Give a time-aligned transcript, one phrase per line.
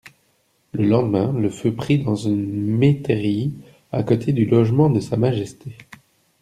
[0.71, 3.53] Le lendemain le feu prit dans une métairie
[3.91, 5.75] à côté du logement de Sa Majesté.